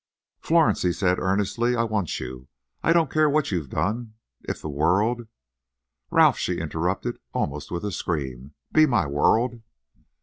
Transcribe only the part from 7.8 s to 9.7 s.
a scream, "be my world!"